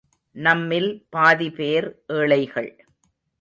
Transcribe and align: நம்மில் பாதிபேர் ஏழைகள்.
நம்மில் 0.35 0.89
பாதிபேர் 1.09 1.87
ஏழைகள். 2.13 2.71